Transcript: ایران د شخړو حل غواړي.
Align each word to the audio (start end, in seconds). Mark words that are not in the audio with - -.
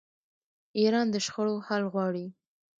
ایران 0.79 1.07
د 1.11 1.15
شخړو 1.25 1.55
حل 1.67 1.83
غواړي. 1.93 2.25